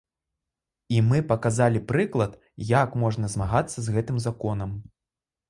І 0.95 1.03
мы 1.09 1.19
паказалі 1.31 1.81
прыклад, 1.91 2.33
як 2.71 2.97
можна 3.03 3.31
змагацца 3.35 3.77
з 3.87 3.95
гэтым 3.99 4.17
законам. 4.27 4.75